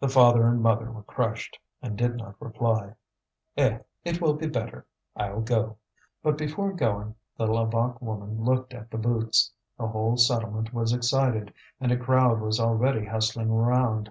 The 0.00 0.08
father 0.08 0.48
and 0.48 0.60
mother 0.60 0.90
were 0.90 1.04
crushed, 1.04 1.60
and 1.80 1.96
did 1.96 2.16
not 2.16 2.34
reply. 2.42 2.96
"Eh? 3.56 3.78
It 4.04 4.20
will 4.20 4.34
be 4.34 4.48
better. 4.48 4.84
I'll 5.14 5.42
go." 5.42 5.76
But, 6.24 6.36
before 6.36 6.72
going, 6.72 7.14
the 7.36 7.46
Levaque 7.46 8.02
woman 8.02 8.42
looked 8.42 8.74
at 8.74 8.90
the 8.90 8.98
boots. 8.98 9.52
The 9.78 9.86
whole 9.86 10.16
settlement 10.16 10.74
was 10.74 10.92
excited, 10.92 11.54
and 11.80 11.92
a 11.92 11.96
crowd 11.96 12.40
was 12.40 12.58
already 12.58 13.04
hustling 13.04 13.48
around. 13.50 14.10